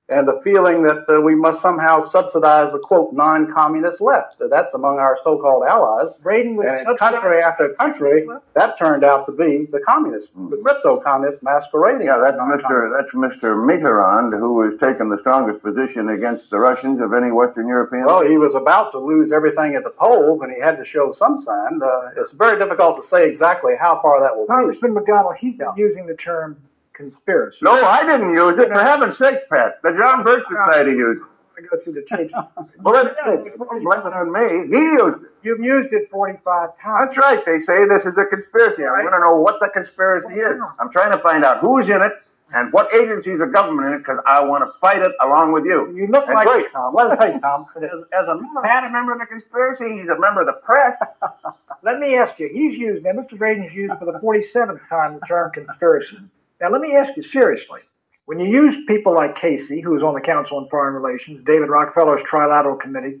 and 0.08 0.28
the 0.28 0.40
feeling 0.44 0.82
that 0.84 1.04
uh, 1.08 1.20
we 1.20 1.34
must 1.34 1.60
somehow 1.60 2.00
subsidize 2.00 2.70
the 2.70 2.78
quote 2.78 3.12
non-communist 3.12 4.00
left. 4.00 4.36
That's 4.38 4.74
among 4.74 4.98
our 4.98 5.18
so-called 5.22 5.64
allies. 5.68 6.10
Braden 6.22 6.54
was 6.56 6.66
and 6.68 6.98
country 6.98 7.42
after 7.42 7.70
country, 7.70 8.26
that 8.54 8.78
turned 8.78 9.02
out 9.02 9.26
to 9.26 9.32
be 9.32 9.66
the 9.70 9.80
communists, 9.80 10.34
mm. 10.36 10.48
the 10.50 10.58
crypto 10.58 11.00
communists 11.00 11.42
masquerading. 11.42 12.06
Yeah, 12.06 12.18
that's 12.18 12.36
Mr. 12.36 12.92
That's 12.96 13.12
Mr. 13.14 13.56
Mitterrand 13.56 14.38
who 14.38 14.54
was 14.54 14.78
taking 14.80 15.08
the 15.08 15.18
strongest 15.20 15.62
position 15.62 16.10
against 16.10 16.50
the 16.50 16.58
Russians 16.58 17.00
of 17.00 17.12
any 17.12 17.32
Western 17.32 17.66
European. 17.66 18.04
Well, 18.04 18.24
he 18.24 18.38
was 18.38 18.54
about 18.54 18.92
to 18.92 18.98
lose 18.98 19.32
everything 19.32 19.74
at 19.74 19.82
the 19.82 19.90
polls, 19.90 20.40
and 20.42 20.52
he 20.52 20.60
had 20.60 20.76
to 20.76 20.84
show 20.84 21.10
some 21.10 21.38
sign. 21.38 21.80
Uh, 21.82 22.10
it's 22.16 22.32
very 22.32 22.58
difficult 22.58 23.00
to 23.00 23.06
say 23.06 23.28
exactly 23.28 23.74
how 23.78 24.00
far 24.00 24.20
that 24.22 24.36
will 24.36 24.46
Congressman 24.46 24.94
McDonald, 24.94 25.34
he's 25.38 25.58
yeah. 25.58 25.72
using 25.76 26.06
the 26.06 26.14
term 26.14 26.56
conspiracy. 26.96 27.64
No, 27.64 27.84
I 27.84 28.04
didn't 28.04 28.32
use 28.32 28.58
it. 28.58 28.68
For 28.68 28.82
heaven's 28.82 29.18
sake, 29.18 29.48
Pat. 29.50 29.80
The 29.82 29.94
John 29.98 30.24
Birch 30.24 30.44
Society 30.48 30.92
used 30.92 31.22
it. 31.22 31.28
I 31.58 31.62
go 31.62 31.82
through 31.82 31.94
the 31.94 32.16
tapes. 32.16 32.34
Well, 32.82 33.04
that's 33.04 33.16
it. 33.26 33.58
blame 33.58 33.80
it 33.80 34.12
on 34.12 34.32
me. 34.32 34.76
He 34.76 34.82
used 34.82 35.22
it. 35.22 35.30
You've 35.42 35.60
used 35.60 35.92
it 35.92 36.10
45 36.10 36.78
times. 36.78 37.14
That's 37.14 37.18
right. 37.18 37.44
They 37.46 37.58
say 37.58 37.86
this 37.86 38.04
is 38.04 38.18
a 38.18 38.26
conspiracy. 38.26 38.84
I 38.84 38.90
want 38.90 39.14
to 39.14 39.20
know 39.20 39.36
what 39.40 39.60
the 39.60 39.70
conspiracy 39.72 40.34
is. 40.34 40.60
I'm 40.78 40.90
trying 40.90 41.12
to 41.12 41.18
find 41.22 41.44
out 41.44 41.60
who's 41.60 41.88
in 41.88 42.02
it 42.02 42.12
and 42.52 42.72
what 42.72 42.92
agencies 42.92 43.40
of 43.40 43.52
government 43.52 43.88
in 43.88 43.94
it 43.94 43.98
because 43.98 44.18
I 44.26 44.44
want 44.44 44.64
to 44.64 44.72
fight 44.80 45.02
it 45.02 45.12
along 45.22 45.52
with 45.52 45.64
you. 45.64 45.94
You 45.96 46.06
look 46.06 46.26
That's 46.26 46.34
like 46.34 46.46
great. 46.46 46.72
Tom, 46.72 46.94
tell 46.94 47.32
you, 47.32 47.40
Tom, 47.40 47.66
as, 47.82 48.02
as 48.12 48.28
a 48.28 48.36
member, 48.36 48.62
Pat, 48.62 48.84
a 48.84 48.90
member 48.90 49.12
of 49.12 49.18
the 49.20 49.26
conspiracy. 49.26 49.98
He's 49.98 50.08
a 50.08 50.18
member 50.18 50.42
of 50.42 50.46
the 50.46 50.60
press. 50.64 50.96
Let 51.82 51.98
me 51.98 52.16
ask 52.16 52.38
you, 52.38 52.48
he's 52.52 52.76
used, 52.78 53.04
now 53.04 53.12
Mr. 53.12 53.38
Braden's 53.38 53.72
used 53.72 53.94
for 53.98 54.04
the 54.04 54.18
47th 54.18 54.88
time 54.88 55.14
the 55.14 55.26
term 55.26 55.52
conspiracy. 55.52 56.18
Now 56.60 56.70
let 56.70 56.80
me 56.80 56.96
ask 56.96 57.16
you 57.16 57.22
seriously, 57.22 57.80
when 58.24 58.40
you 58.40 58.46
use 58.48 58.84
people 58.86 59.14
like 59.14 59.36
Casey, 59.36 59.80
who 59.80 59.94
is 59.96 60.02
on 60.02 60.14
the 60.14 60.20
Council 60.20 60.58
on 60.58 60.68
Foreign 60.68 60.94
Relations, 60.94 61.44
David 61.44 61.68
Rockefeller's 61.68 62.22
Trilateral 62.22 62.80
Committee, 62.80 63.20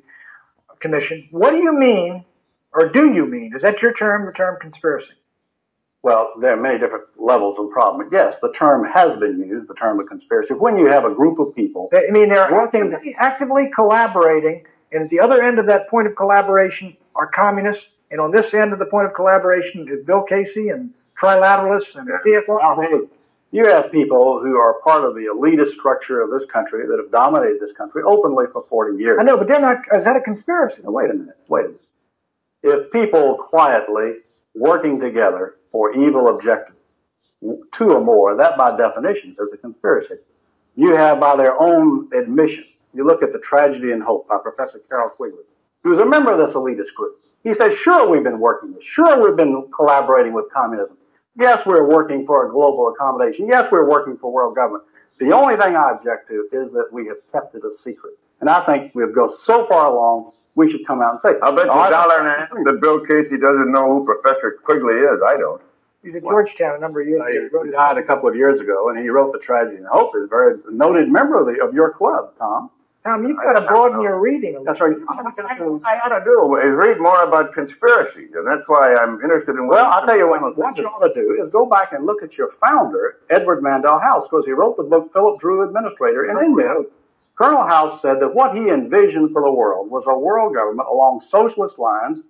Commission, 0.80 1.28
what 1.30 1.50
do 1.52 1.58
you 1.58 1.72
mean, 1.72 2.24
or 2.74 2.88
do 2.88 3.12
you 3.12 3.26
mean, 3.26 3.52
is 3.54 3.62
that 3.62 3.80
your 3.82 3.92
term, 3.92 4.26
the 4.26 4.32
term 4.32 4.58
conspiracy? 4.60 5.14
well, 6.02 6.34
there 6.40 6.52
are 6.52 6.56
many 6.56 6.78
different 6.78 7.02
levels 7.16 7.58
of 7.58 7.68
problem. 7.70 8.08
Yes, 8.12 8.38
the 8.38 8.52
term 8.52 8.84
has 8.86 9.18
been 9.18 9.40
used, 9.40 9.66
the 9.66 9.74
term 9.74 9.98
of 9.98 10.06
conspiracy. 10.06 10.54
When 10.54 10.78
you 10.78 10.86
have 10.86 11.04
a 11.04 11.12
group 11.12 11.40
of 11.40 11.52
people, 11.56 11.88
I 11.92 12.12
mean, 12.12 12.28
they're 12.28 12.48
Working- 12.52 12.92
actively, 12.92 13.16
actively 13.18 13.70
collaborating, 13.74 14.66
and 14.92 15.02
at 15.02 15.10
the 15.10 15.18
other 15.18 15.42
end 15.42 15.58
of 15.58 15.66
that 15.66 15.88
point 15.88 16.06
of 16.06 16.14
collaboration 16.14 16.96
are 17.16 17.26
communists, 17.26 17.96
and 18.12 18.20
on 18.20 18.30
this 18.30 18.54
end 18.54 18.72
of 18.72 18.78
the 18.78 18.86
point 18.86 19.08
of 19.08 19.14
collaboration 19.14 19.88
is 19.88 20.06
Bill 20.06 20.22
Casey 20.22 20.68
and 20.68 20.90
trilateralists 21.18 21.96
and 21.96 22.08
CFR. 22.20 23.08
You 23.56 23.64
have 23.64 23.90
people 23.90 24.38
who 24.42 24.58
are 24.58 24.82
part 24.84 25.02
of 25.02 25.14
the 25.14 25.34
elitist 25.34 25.68
structure 25.68 26.20
of 26.20 26.30
this 26.30 26.44
country 26.44 26.86
that 26.86 26.98
have 26.98 27.10
dominated 27.10 27.58
this 27.58 27.72
country 27.72 28.02
openly 28.06 28.44
for 28.52 28.66
40 28.68 28.98
years. 29.02 29.16
I 29.18 29.22
know, 29.22 29.38
but 29.38 29.48
they're 29.48 29.58
not. 29.58 29.78
Is 29.96 30.04
that 30.04 30.14
a 30.14 30.20
conspiracy? 30.20 30.82
Now, 30.84 30.90
wait 30.90 31.08
a 31.08 31.14
minute, 31.14 31.38
wait 31.48 31.64
a 31.64 31.68
minute. 31.68 31.80
If 32.62 32.92
people 32.92 33.38
quietly 33.48 34.16
working 34.54 35.00
together 35.00 35.54
for 35.72 35.94
evil 35.94 36.28
objectives, 36.28 36.76
two 37.72 37.92
or 37.92 38.02
more, 38.02 38.36
that 38.36 38.58
by 38.58 38.76
definition 38.76 39.34
is 39.40 39.54
a 39.54 39.56
conspiracy. 39.56 40.16
You 40.74 40.94
have, 40.94 41.18
by 41.18 41.36
their 41.36 41.58
own 41.58 42.10
admission, 42.12 42.66
you 42.92 43.06
look 43.06 43.22
at 43.22 43.32
the 43.32 43.38
Tragedy 43.38 43.92
and 43.92 44.02
Hope 44.02 44.28
by 44.28 44.36
Professor 44.36 44.80
Carroll 44.80 45.08
Quigley, 45.08 45.44
who's 45.82 45.98
a 45.98 46.04
member 46.04 46.30
of 46.30 46.38
this 46.38 46.52
elitist 46.52 46.92
group. 46.94 47.22
He 47.42 47.54
says, 47.54 47.74
sure, 47.74 48.06
we've 48.06 48.22
been 48.22 48.38
working 48.38 48.74
this. 48.74 48.84
Sure, 48.84 49.26
we've 49.26 49.34
been 49.34 49.70
collaborating 49.74 50.34
with 50.34 50.52
communism. 50.52 50.98
Yes, 51.38 51.66
we're 51.66 51.88
working 51.88 52.24
for 52.26 52.48
a 52.48 52.50
global 52.50 52.88
accommodation. 52.88 53.46
Yes, 53.46 53.70
we're 53.70 53.88
working 53.88 54.16
for 54.16 54.32
world 54.32 54.54
government. 54.54 54.84
The 55.18 55.32
only 55.32 55.56
thing 55.56 55.76
I 55.76 55.92
object 55.92 56.28
to 56.28 56.48
is 56.52 56.72
that 56.72 56.88
we 56.92 57.06
have 57.06 57.16
kept 57.32 57.54
it 57.54 57.62
a 57.64 57.72
secret. 57.72 58.14
And 58.40 58.50
I 58.50 58.64
think 58.64 58.94
we've 58.94 59.14
gone 59.14 59.30
so 59.30 59.66
far 59.66 59.90
along, 59.90 60.32
we 60.54 60.70
should 60.70 60.86
come 60.86 61.02
out 61.02 61.12
and 61.12 61.20
say, 61.20 61.34
I'll 61.42 61.54
bet 61.54 61.66
you 61.66 61.70
"Oh, 61.70 61.84
a 61.84 61.90
dollar 61.90 62.18
and 62.20 62.28
a 62.28 62.30
half 62.30 62.50
that 62.50 62.78
Bill 62.80 63.00
Casey 63.00 63.38
doesn't 63.38 63.72
know 63.72 63.98
who 63.98 64.04
Professor 64.04 64.58
Quigley 64.62 64.94
is. 64.94 65.20
I 65.26 65.36
don't. 65.36 65.60
He's 66.02 66.14
at 66.14 66.22
Georgetown 66.22 66.76
a 66.76 66.78
number 66.78 67.00
of 67.00 67.08
years 67.08 67.24
He 67.26 67.36
ago. 67.36 67.48
He 67.48 67.54
wrote 67.54 67.72
died 67.72 67.98
a 67.98 68.02
couple 68.02 68.28
of 68.28 68.36
years 68.36 68.60
ago, 68.60 68.90
and 68.90 68.98
he 68.98 69.08
wrote 69.08 69.32
the 69.32 69.38
Tragedy 69.38 69.76
and 69.78 69.86
Hope. 69.86 70.12
He's 70.14 70.24
a 70.24 70.26
very 70.28 70.58
noted 70.70 71.10
member 71.10 71.40
of, 71.40 71.46
the, 71.46 71.62
of 71.62 71.74
your 71.74 71.92
club, 71.92 72.32
Tom. 72.38 72.70
Tom, 73.06 73.26
you've 73.26 73.36
got 73.36 73.52
to 73.58 73.66
broaden 73.66 74.00
your 74.00 74.18
reading. 74.20 74.56
a 74.56 74.60
little. 74.60 74.64
That's 74.64 74.80
right. 74.80 74.96
I 75.08 75.98
ought 76.04 76.18
to 76.18 76.24
do 76.24 76.56
is 76.56 76.70
read 76.74 76.98
more 77.00 77.22
about 77.22 77.52
conspiracies, 77.54 78.30
and 78.34 78.46
that's 78.46 78.62
why 78.68 78.94
I'm 78.94 79.14
interested 79.22 79.56
in. 79.56 79.68
Well, 79.68 79.84
I'll 79.86 80.04
tell 80.04 80.16
you 80.18 80.28
what, 80.28 80.56
what 80.56 80.76
you 80.76 80.86
ought 80.86 81.06
to 81.06 81.14
do 81.14 81.42
is 81.42 81.50
go 81.52 81.66
back 81.66 81.92
and 81.92 82.04
look 82.04 82.22
at 82.22 82.36
your 82.36 82.50
founder, 82.50 83.18
Edward 83.30 83.62
Mandell 83.62 84.02
House, 84.02 84.26
because 84.28 84.44
he 84.44 84.52
wrote 84.52 84.76
the 84.76 84.82
book 84.82 85.12
Philip 85.12 85.38
Dru 85.40 85.62
Administrator. 85.66 86.24
And 86.30 86.40
in 86.44 86.54
there, 86.56 86.76
Colonel 87.36 87.64
House 87.66 88.02
said 88.02 88.18
that 88.20 88.34
what 88.34 88.56
he 88.56 88.68
envisioned 88.70 89.32
for 89.32 89.42
the 89.42 89.52
world 89.52 89.90
was 89.90 90.06
a 90.06 90.14
world 90.18 90.54
government 90.54 90.88
along 90.90 91.20
socialist 91.20 91.78
lines 91.78 92.22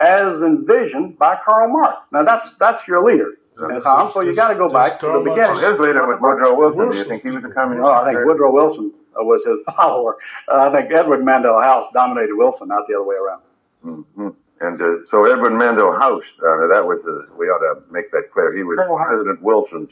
as 0.00 0.40
envisioned 0.42 1.18
by 1.18 1.36
Karl 1.44 1.68
Marx. 1.68 2.06
Now, 2.10 2.22
that's 2.24 2.56
that's 2.56 2.88
your 2.88 3.04
leader, 3.04 3.34
Does- 3.56 3.82
Tom, 3.84 4.08
so 4.10 4.20
you 4.20 4.28
does- 4.28 4.36
got 4.36 4.48
to 4.48 4.54
go 4.54 4.64
does 4.68 4.72
back 4.72 4.92
to 5.00 5.06
Karl 5.06 5.18
the 5.24 5.30
Marx- 5.30 5.50
beginning. 5.52 5.70
His 5.72 5.80
leader 5.80 6.06
was 6.06 6.18
Woodrow 6.20 6.54
Wilson. 6.56 6.90
Do 6.90 6.96
you 6.96 7.04
think 7.04 7.22
he 7.22 7.30
was 7.30 7.44
a 7.44 7.48
communist? 7.50 7.84
Well, 7.84 7.92
I 7.92 8.12
think 8.12 8.24
Woodrow 8.24 8.50
Wilson 8.52 8.92
was 9.16 9.44
his 9.44 9.60
follower. 9.76 10.16
Uh, 10.48 10.70
I 10.70 10.72
think 10.80 10.92
Edward 10.92 11.20
Mandell 11.20 11.62
House 11.62 11.86
dominated 11.92 12.34
Wilson, 12.34 12.68
not 12.68 12.86
the 12.88 12.94
other 12.94 13.04
way 13.04 13.16
around. 13.16 13.42
hmm 13.82 14.28
And 14.60 14.80
uh, 14.80 15.04
so 15.04 15.24
Edward 15.24 15.52
Mandell 15.52 15.98
House, 15.98 16.24
uh, 16.38 16.66
that 16.68 16.84
was 16.86 17.00
uh, 17.06 17.34
we 17.36 17.46
ought 17.46 17.58
to 17.58 17.82
make 17.92 18.10
that 18.12 18.30
clear. 18.32 18.54
He 18.56 18.62
was 18.62 18.78
House. 18.78 19.06
President 19.08 19.42
Wilson's 19.42 19.90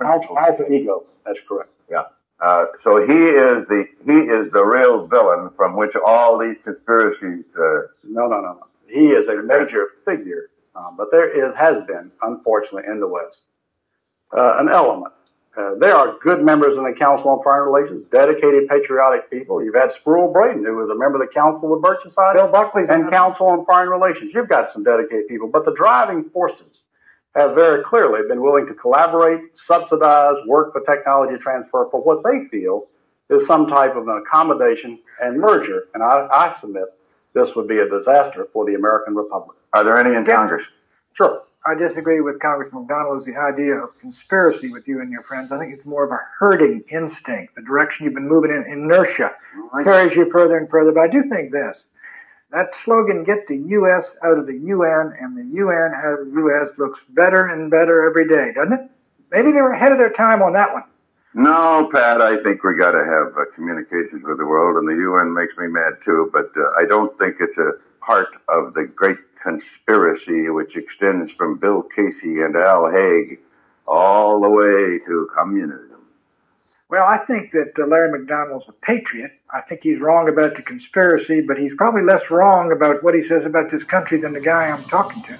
uh, 0.00 0.04
Alpha 0.36 0.72
Ego, 0.72 1.04
that's 1.24 1.40
correct. 1.40 1.70
Yeah. 1.90 2.04
Uh, 2.40 2.66
so 2.82 3.06
he 3.06 3.12
is 3.12 3.68
the 3.68 3.86
he 4.04 4.18
is 4.36 4.50
the 4.52 4.64
real 4.64 5.06
villain 5.06 5.50
from 5.56 5.76
which 5.76 5.94
all 6.04 6.38
these 6.38 6.56
conspiracies. 6.64 7.44
Uh, 7.56 7.82
No, 8.02 8.26
no, 8.26 8.40
no, 8.40 8.52
no. 8.54 8.66
He 8.88 9.08
is 9.08 9.28
a 9.28 9.40
major 9.42 9.86
figure, 10.04 10.50
um, 10.74 10.96
but 10.96 11.10
there 11.12 11.28
is 11.30 11.54
has 11.54 11.84
been, 11.86 12.10
unfortunately, 12.20 12.90
in 12.90 12.98
the 13.00 13.06
West, 13.06 13.42
uh, 14.36 14.56
an 14.58 14.68
element. 14.68 15.12
Uh, 15.54 15.74
there 15.74 15.94
are 15.94 16.16
good 16.22 16.42
members 16.42 16.78
in 16.78 16.84
the 16.84 16.92
Council 16.92 17.30
on 17.30 17.42
Foreign 17.42 17.70
Relations, 17.70 18.06
dedicated, 18.10 18.68
patriotic 18.68 19.28
people. 19.30 19.62
You've 19.62 19.74
had 19.74 19.90
Spruille 19.90 20.32
Braden, 20.32 20.64
who 20.64 20.76
was 20.76 20.88
a 20.88 20.94
member 20.94 21.22
of 21.22 21.28
the 21.28 21.32
Council 21.32 21.74
of 21.74 21.82
Bircheside 21.82 22.34
Bill 22.34 22.48
Buckley's 22.48 22.88
and 22.88 23.10
Council 23.10 23.48
on 23.48 23.66
Foreign 23.66 23.90
Relations. 23.90 24.32
You've 24.32 24.48
got 24.48 24.70
some 24.70 24.82
dedicated 24.82 25.28
people, 25.28 25.48
but 25.48 25.66
the 25.66 25.74
driving 25.74 26.30
forces 26.30 26.84
have 27.34 27.54
very 27.54 27.82
clearly 27.84 28.26
been 28.28 28.40
willing 28.40 28.66
to 28.66 28.74
collaborate, 28.74 29.54
subsidize, 29.56 30.36
work 30.46 30.72
for 30.72 30.80
technology 30.82 31.36
transfer 31.42 31.86
for 31.90 32.00
what 32.02 32.22
they 32.24 32.46
feel 32.48 32.86
is 33.28 33.46
some 33.46 33.66
type 33.66 33.94
of 33.94 34.08
an 34.08 34.22
accommodation 34.26 34.98
and 35.20 35.38
merger. 35.38 35.84
And 35.92 36.02
I, 36.02 36.28
I 36.32 36.52
submit 36.52 36.84
this 37.34 37.54
would 37.56 37.68
be 37.68 37.78
a 37.78 37.88
disaster 37.88 38.48
for 38.52 38.64
the 38.64 38.74
American 38.74 39.14
Republic. 39.14 39.56
are 39.72 39.84
there 39.84 39.98
any 39.98 40.14
in 40.14 40.24
Congress? 40.24 40.64
Sure. 41.14 41.42
I 41.64 41.74
disagree 41.74 42.20
with 42.20 42.40
Congressman 42.40 42.82
McDonald 42.82 43.20
as 43.20 43.24
the 43.24 43.36
idea 43.36 43.74
of 43.74 43.98
conspiracy 44.00 44.70
with 44.70 44.88
you 44.88 45.00
and 45.00 45.12
your 45.12 45.22
friends. 45.22 45.52
I 45.52 45.58
think 45.58 45.72
it's 45.72 45.86
more 45.86 46.04
of 46.04 46.10
a 46.10 46.20
herding 46.38 46.82
instinct. 46.88 47.54
The 47.54 47.62
direction 47.62 48.04
you've 48.04 48.14
been 48.14 48.28
moving 48.28 48.50
in, 48.50 48.64
inertia, 48.64 49.36
carries 49.84 50.16
you 50.16 50.28
further 50.30 50.56
and 50.56 50.68
further. 50.68 50.90
But 50.90 51.02
I 51.02 51.08
do 51.08 51.22
think 51.28 51.52
this. 51.52 51.88
That 52.50 52.74
slogan, 52.74 53.24
get 53.24 53.46
the 53.46 53.56
U.S. 53.56 54.18
out 54.24 54.38
of 54.38 54.46
the 54.46 54.56
UN 54.56 55.14
and 55.18 55.36
the 55.36 55.56
UN 55.56 55.92
out 55.94 56.20
of 56.20 56.26
the 56.26 56.32
U.S. 56.32 56.78
looks 56.78 57.04
better 57.04 57.46
and 57.46 57.70
better 57.70 58.06
every 58.06 58.28
day, 58.28 58.52
doesn't 58.52 58.72
it? 58.72 58.90
Maybe 59.30 59.52
they 59.52 59.62
were 59.62 59.70
ahead 59.70 59.92
of 59.92 59.98
their 59.98 60.10
time 60.10 60.42
on 60.42 60.52
that 60.52 60.72
one. 60.74 60.84
No, 61.34 61.88
Pat. 61.90 62.20
I 62.20 62.42
think 62.42 62.62
we 62.62 62.74
got 62.74 62.90
to 62.90 63.04
have 63.04 63.38
uh, 63.38 63.44
communications 63.54 64.22
with 64.24 64.36
the 64.36 64.44
world, 64.44 64.76
and 64.76 64.86
the 64.86 65.00
UN 65.02 65.32
makes 65.32 65.56
me 65.56 65.66
mad 65.68 65.94
too. 66.02 66.28
But 66.32 66.50
uh, 66.56 66.72
I 66.76 66.84
don't 66.86 67.16
think 67.18 67.36
it's 67.40 67.56
a 67.56 67.72
part 68.00 68.28
of 68.48 68.74
the 68.74 68.84
great 68.84 69.16
conspiracy 69.42 70.48
which 70.48 70.76
extends 70.76 71.32
from 71.32 71.58
Bill 71.58 71.82
Casey 71.82 72.40
and 72.40 72.56
Al 72.56 72.90
Haig 72.90 73.40
all 73.86 74.40
the 74.40 74.50
way 74.50 74.98
to 75.06 75.28
communism. 75.34 75.92
Well, 76.88 77.06
I 77.06 77.18
think 77.24 77.52
that 77.52 77.72
uh, 77.78 77.86
Larry 77.86 78.12
McDonald's 78.12 78.66
a 78.68 78.72
patriot. 78.72 79.32
I 79.50 79.62
think 79.62 79.82
he's 79.82 79.98
wrong 79.98 80.28
about 80.28 80.56
the 80.56 80.62
conspiracy, 80.62 81.40
but 81.40 81.58
he's 81.58 81.74
probably 81.74 82.02
less 82.02 82.30
wrong 82.30 82.70
about 82.70 83.02
what 83.02 83.14
he 83.14 83.22
says 83.22 83.46
about 83.46 83.70
this 83.70 83.82
country 83.82 84.20
than 84.20 84.34
the 84.34 84.40
guy 84.40 84.68
I'm 84.68 84.84
talking 84.84 85.22
to. 85.22 85.38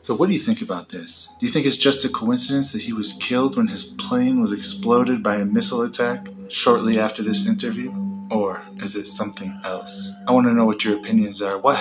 So, 0.00 0.16
what 0.16 0.28
do 0.28 0.34
you 0.34 0.40
think 0.40 0.62
about 0.62 0.88
this? 0.88 1.28
Do 1.38 1.46
you 1.46 1.52
think 1.52 1.66
it's 1.66 1.76
just 1.76 2.06
a 2.06 2.08
coincidence 2.08 2.72
that 2.72 2.80
he 2.80 2.94
was 2.94 3.12
killed 3.20 3.58
when 3.58 3.68
his 3.68 3.84
plane 3.84 4.40
was 4.40 4.50
exploded 4.50 5.22
by 5.22 5.36
a 5.36 5.44
missile 5.44 5.82
attack 5.82 6.26
shortly 6.48 6.98
after 6.98 7.22
this 7.22 7.46
interview? 7.46 7.94
Or 8.30 8.62
is 8.82 8.96
it 8.96 9.06
something 9.06 9.60
else? 9.62 10.10
I 10.26 10.32
want 10.32 10.46
to 10.46 10.54
know 10.54 10.64
what 10.64 10.84
your 10.86 10.96
opinions 10.96 11.42
are. 11.42 11.58
What 11.58 11.76